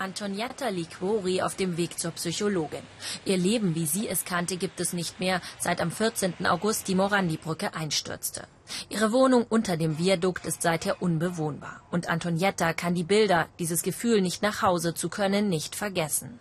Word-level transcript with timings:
Antonietta 0.00 0.70
Liquori 0.70 1.42
auf 1.42 1.56
dem 1.56 1.76
Weg 1.76 1.98
zur 1.98 2.12
Psychologin. 2.12 2.82
Ihr 3.26 3.36
Leben, 3.36 3.74
wie 3.74 3.84
sie 3.84 4.08
es 4.08 4.24
kannte, 4.24 4.56
gibt 4.56 4.80
es 4.80 4.94
nicht 4.94 5.20
mehr, 5.20 5.42
seit 5.58 5.82
am 5.82 5.90
14. 5.90 6.46
August 6.46 6.88
die 6.88 6.94
Morandi-Brücke 6.94 7.74
einstürzte. 7.74 8.46
Ihre 8.88 9.12
Wohnung 9.12 9.44
unter 9.46 9.76
dem 9.76 9.98
Viadukt 9.98 10.46
ist 10.46 10.62
seither 10.62 11.02
unbewohnbar. 11.02 11.82
Und 11.90 12.08
Antonietta 12.08 12.72
kann 12.72 12.94
die 12.94 13.04
Bilder, 13.04 13.48
dieses 13.58 13.82
Gefühl, 13.82 14.22
nicht 14.22 14.42
nach 14.42 14.62
Hause 14.62 14.94
zu 14.94 15.10
können, 15.10 15.50
nicht 15.50 15.76
vergessen. 15.76 16.40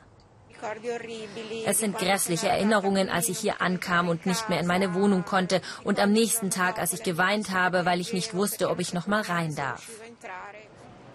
Es 1.65 1.79
sind 1.79 1.97
grässliche 1.97 2.47
Erinnerungen, 2.47 3.09
als 3.09 3.27
ich 3.27 3.39
hier 3.39 3.61
ankam 3.61 4.07
und 4.07 4.25
nicht 4.25 4.47
mehr 4.47 4.61
in 4.61 4.67
meine 4.67 4.93
Wohnung 4.93 5.25
konnte 5.25 5.61
und 5.83 5.99
am 5.99 6.13
nächsten 6.13 6.49
Tag, 6.49 6.79
als 6.79 6.93
ich 6.93 7.03
geweint 7.03 7.51
habe, 7.51 7.85
weil 7.85 7.99
ich 7.99 8.13
nicht 8.13 8.33
wusste, 8.33 8.69
ob 8.69 8.79
ich 8.79 8.93
noch 8.93 9.07
mal 9.07 9.21
rein 9.21 9.53
darf. 9.55 9.85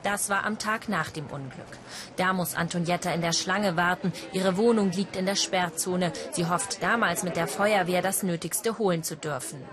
Das 0.04 0.28
war 0.28 0.44
am 0.44 0.58
Tag 0.58 0.88
nach 0.88 1.10
dem 1.10 1.26
Unglück. 1.26 1.78
Da 2.16 2.32
muss 2.34 2.54
Antonietta 2.54 3.10
in 3.12 3.22
der 3.22 3.32
Schlange 3.32 3.76
warten. 3.76 4.12
Ihre 4.32 4.56
Wohnung 4.58 4.92
liegt 4.92 5.16
in 5.16 5.24
der 5.26 5.34
Sperrzone. 5.34 6.12
Sie 6.32 6.46
hofft 6.46 6.82
damals 6.82 7.22
mit 7.22 7.36
der 7.36 7.48
Feuerwehr 7.48 8.02
das 8.02 8.22
Nötigste 8.22 8.78
holen 8.78 9.02
zu 9.02 9.16
dürfen. 9.16 9.64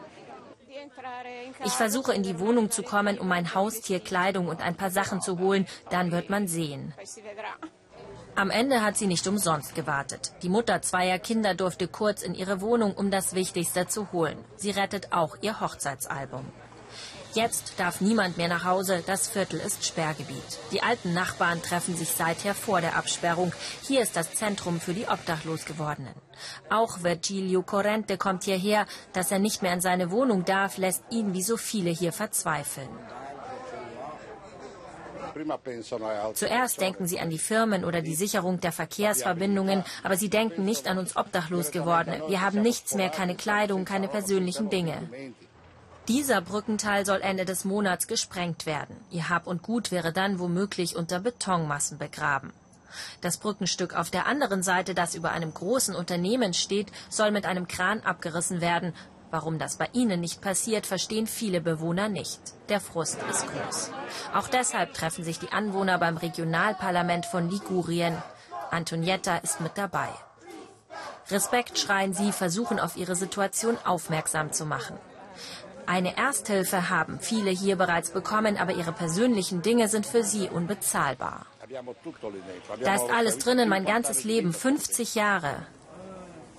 Ich 1.66 1.74
versuche 1.74 2.14
in 2.14 2.24
die 2.24 2.40
Wohnung 2.40 2.72
zu 2.72 2.82
kommen, 2.82 3.20
um 3.20 3.28
mein 3.28 3.54
Haustier 3.54 4.00
Kleidung 4.00 4.48
und 4.48 4.62
ein 4.62 4.76
paar 4.76 4.90
Sachen 4.90 5.22
zu 5.22 5.38
holen. 5.38 5.68
Dann 5.90 6.12
wird 6.12 6.30
man 6.30 6.48
sehen. 6.48 6.94
Am 8.36 8.50
Ende 8.50 8.82
hat 8.82 8.96
sie 8.96 9.08
nicht 9.08 9.28
umsonst 9.28 9.76
gewartet. 9.76 10.32
Die 10.42 10.50
Mutter 10.50 10.82
zweier 10.82 11.20
Kinder 11.20 11.54
durfte 11.54 11.90
kurz 11.90 12.22
in 12.24 12.34
ihre 12.34 12.62
Wohnung, 12.62 12.94
um 12.94 13.12
das 13.12 13.36
Wichtigste 13.36 13.88
zu 13.88 14.14
holen. 14.14 14.38
Sie 14.56 14.72
rettet 14.72 15.12
auch 15.12 15.36
ihr 15.42 15.60
Hochzeitsalbum. 15.60 16.46
Jetzt 17.34 17.74
darf 17.78 18.02
niemand 18.02 18.38
mehr 18.38 18.50
nach 18.50 18.66
Hause, 18.66 19.04
das 19.06 19.30
Viertel 19.30 19.60
ist 19.60 19.86
Sperrgebiet. 19.86 20.60
Die 20.74 20.84
alten 20.84 21.14
Nachbarn 21.14 21.62
treffen 21.62 21.96
sich 21.96 22.10
seither 22.10 22.54
vor 22.54 22.82
der 22.82 22.98
Absperrung. 22.98 23.54
Hier 23.88 24.02
ist 24.02 24.18
das 24.18 24.34
Zentrum 24.34 24.82
für 24.82 24.94
die 24.94 25.08
Obdachlosgewordenen. 25.08 26.14
Auch 26.70 27.04
Virgilio 27.04 27.62
Corrente 27.62 28.18
kommt 28.18 28.44
hierher. 28.44 28.86
Dass 29.14 29.32
er 29.32 29.40
nicht 29.40 29.62
mehr 29.62 29.74
in 29.74 29.82
seine 29.82 30.12
Wohnung 30.12 30.44
darf, 30.44 30.78
lässt 30.78 31.04
ihn 31.10 31.34
wie 31.34 31.44
so 31.44 31.56
viele 31.56 31.90
hier 31.90 32.12
verzweifeln. 32.12 32.90
Zuerst 36.34 36.82
denken 36.82 37.08
sie 37.08 37.20
an 37.20 37.30
die 37.30 37.38
Firmen 37.38 37.86
oder 37.86 38.02
die 38.02 38.16
Sicherung 38.16 38.60
der 38.60 38.74
Verkehrsverbindungen, 38.74 39.86
aber 40.04 40.18
sie 40.18 40.30
denken 40.30 40.66
nicht 40.66 40.88
an 40.88 40.98
uns 40.98 41.16
Obdachlosgewordene. 41.16 42.24
Wir 42.28 42.42
haben 42.42 42.62
nichts 42.62 42.96
mehr, 42.96 43.10
keine 43.10 43.36
Kleidung, 43.36 43.86
keine 43.86 44.10
persönlichen 44.10 44.70
Dinge. 44.70 45.10
Dieser 46.08 46.42
Brückenteil 46.42 47.06
soll 47.06 47.22
Ende 47.22 47.46
des 47.46 47.64
Monats 47.64 48.08
gesprengt 48.08 48.66
werden. 48.66 48.96
Ihr 49.12 49.30
Hab 49.30 49.46
und 49.46 49.62
Gut 49.62 49.92
wäre 49.92 50.12
dann 50.12 50.40
womöglich 50.40 50.96
unter 50.96 51.20
Betonmassen 51.20 52.00
begraben. 52.00 52.52
Das 53.22 53.38
Brückenstück 53.38 53.96
auf 53.96 54.10
der 54.10 54.26
anderen 54.26 54.64
Seite, 54.64 54.96
das 54.96 55.16
über 55.16 55.32
einem 55.32 55.54
großen 55.54 55.96
Unternehmen 55.96 56.54
steht, 56.54 56.92
soll 57.10 57.32
mit 57.32 57.46
einem 57.46 57.68
Kran 57.68 58.02
abgerissen 58.02 58.62
werden. 58.62 58.94
Warum 59.30 59.60
das 59.60 59.78
bei 59.78 59.90
ihnen 59.94 60.20
nicht 60.20 60.42
passiert, 60.42 60.86
verstehen 60.86 61.28
viele 61.28 61.62
Bewohner 61.62 62.10
nicht. 62.10 62.42
Der 62.68 62.82
Frust 62.82 63.20
ist 63.30 63.46
groß. 63.48 63.92
Auch 64.34 64.48
deshalb 64.50 64.94
treffen 64.94 65.24
sich 65.24 65.40
die 65.40 65.54
Anwohner 65.54 66.00
beim 66.00 66.18
Regionalparlament 66.18 67.26
von 67.28 67.50
Ligurien. 67.50 68.18
Antonietta 68.72 69.38
ist 69.38 69.62
mit 69.62 69.78
dabei. 69.78 70.10
Respekt 71.30 71.80
schreien 71.80 72.14
sie, 72.14 72.34
versuchen 72.34 72.80
auf 72.80 72.98
ihre 72.98 73.16
Situation 73.16 73.78
aufmerksam 73.86 74.52
zu 74.52 74.66
machen. 74.66 74.98
Eine 75.86 76.18
Ersthilfe 76.18 76.90
haben 76.90 77.20
viele 77.20 77.52
hier 77.52 77.76
bereits 77.76 78.12
bekommen, 78.12 78.58
aber 78.58 78.74
ihre 78.74 78.92
persönlichen 78.92 79.62
Dinge 79.62 79.88
sind 79.88 80.06
für 80.06 80.24
sie 80.24 80.50
unbezahlbar. 80.50 81.46
Da 82.82 82.96
ist 82.96 83.10
alles 83.10 83.38
drinnen, 83.38 83.70
mein 83.70 83.86
ganzes 83.86 84.24
Leben, 84.24 84.54
50 84.54 85.16
Jahre. 85.16 85.66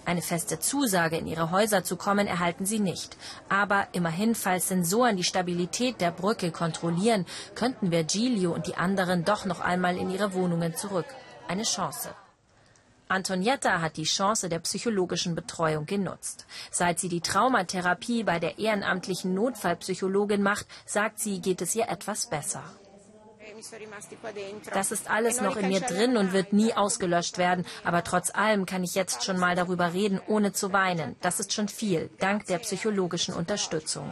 Eine 0.05 0.23
feste 0.23 0.59
Zusage, 0.59 1.17
in 1.17 1.29
ihre 1.29 1.53
Häuser 1.53 1.85
zu 1.85 1.97
kommen, 1.97 2.27
erhalten 2.27 2.67
sie 2.67 2.81
nicht. 2.81 3.17
Aber 3.49 3.87
immerhin, 3.93 4.35
falls 4.35 4.69
Sensoren 4.69 5.17
die 5.17 5.23
Stabilität 5.23 6.01
der 6.01 6.11
Brücke 6.11 6.51
kontrollieren, 6.51 7.25
könnten 7.55 7.93
Virgilio 7.93 8.53
und 8.53 8.67
die 8.67 8.75
anderen 8.75 9.25
doch 9.25 9.45
noch 9.45 9.61
einmal 9.61 9.97
in 9.97 10.11
ihre 10.11 10.35
Wohnungen 10.35 10.75
zurück. 10.75 11.07
Eine 11.47 11.63
Chance. 11.63 12.11
Antonietta 13.13 13.83
hat 13.83 13.99
die 13.99 14.05
Chance 14.05 14.49
der 14.49 14.59
psychologischen 14.61 15.35
Betreuung 15.35 15.85
genutzt. 15.85 16.47
Seit 16.71 16.99
sie 16.99 17.11
die 17.11 17.21
Traumatherapie 17.21 18.25
bei 18.25 18.39
der 18.39 18.59
ehrenamtlichen 18.59 19.35
Notfallpsychologin 19.35 20.43
macht, 20.43 20.67
sagt 20.87 21.19
sie, 21.19 21.41
geht 21.41 21.61
es 21.61 21.75
ihr 21.75 21.89
etwas 21.89 22.31
besser. 22.31 22.65
Das 24.73 24.93
ist 24.93 25.11
alles 25.11 25.43
noch 25.43 25.57
in 25.57 25.69
mir 25.69 25.81
drin 25.81 26.17
und 26.17 26.33
wird 26.33 26.55
nie 26.55 26.73
ausgelöscht 26.73 27.37
werden. 27.37 27.67
Aber 27.85 28.03
trotz 28.03 28.35
allem 28.35 28.65
kann 28.65 28.83
ich 28.83 28.95
jetzt 28.95 29.25
schon 29.25 29.39
mal 29.39 29.55
darüber 29.57 29.93
reden, 29.93 30.19
ohne 30.27 30.53
zu 30.55 30.73
weinen. 30.73 31.17
Das 31.21 31.39
ist 31.39 31.53
schon 31.53 31.69
viel, 31.69 32.09
dank 32.19 32.47
der 32.47 32.59
psychologischen 32.59 33.35
Unterstützung. 33.35 34.09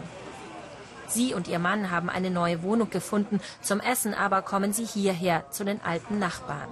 Sie 1.08 1.32
und 1.32 1.48
ihr 1.48 1.58
Mann 1.58 1.90
haben 1.90 2.10
eine 2.10 2.30
neue 2.30 2.62
Wohnung 2.62 2.90
gefunden. 2.90 3.40
Zum 3.62 3.80
Essen 3.80 4.12
aber 4.12 4.42
kommen 4.42 4.72
sie 4.74 4.84
hierher 4.84 5.50
zu 5.50 5.64
den 5.64 5.80
alten 5.80 6.18
Nachbarn. 6.18 6.68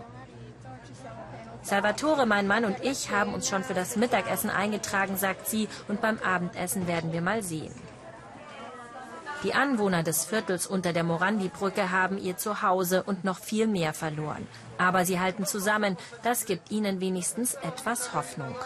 Salvatore, 1.62 2.26
mein 2.26 2.46
Mann 2.46 2.64
und 2.64 2.82
ich 2.82 3.10
haben 3.10 3.34
uns 3.34 3.48
schon 3.48 3.64
für 3.64 3.74
das 3.74 3.96
Mittagessen 3.96 4.50
eingetragen, 4.50 5.16
sagt 5.16 5.48
sie, 5.48 5.68
und 5.88 6.00
beim 6.00 6.18
Abendessen 6.18 6.86
werden 6.86 7.12
wir 7.12 7.20
mal 7.20 7.42
sehen. 7.42 7.74
Die 9.44 9.54
Anwohner 9.54 10.02
des 10.02 10.24
Viertels 10.24 10.66
unter 10.66 10.92
der 10.92 11.04
Morandi-Brücke 11.04 11.92
haben 11.92 12.18
ihr 12.18 12.36
Zuhause 12.36 13.04
und 13.04 13.22
noch 13.22 13.38
viel 13.38 13.68
mehr 13.68 13.94
verloren. 13.94 14.48
Aber 14.78 15.04
sie 15.04 15.20
halten 15.20 15.46
zusammen. 15.46 15.96
Das 16.24 16.44
gibt 16.44 16.72
ihnen 16.72 17.00
wenigstens 17.00 17.54
etwas 17.54 18.14
Hoffnung. 18.14 18.56